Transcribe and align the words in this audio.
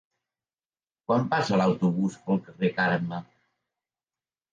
Quan 1.09 1.27
passa 1.33 1.59
l'autobús 1.61 2.15
pel 2.29 2.41
carrer 2.47 2.71
Carme? 2.79 3.21